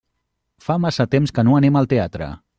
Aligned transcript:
Fa 0.69 0.77
massa 0.85 1.07
temps 1.17 1.35
que 1.37 1.45
no 1.49 1.55
anem 1.61 1.79
al 1.83 1.91
teatre. 1.95 2.33